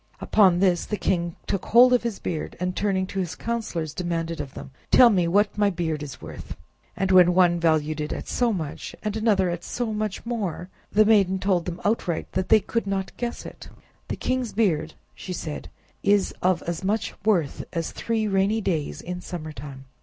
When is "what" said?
5.27-5.55